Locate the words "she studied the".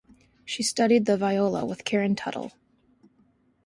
0.45-1.15